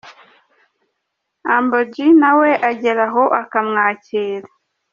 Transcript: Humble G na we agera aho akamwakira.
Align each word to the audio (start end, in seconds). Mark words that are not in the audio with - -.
Humble 1.47 1.85
G 1.93 1.95
na 2.21 2.29
we 2.39 2.51
agera 2.69 3.05
aho 3.09 3.23
akamwakira. 3.41 4.47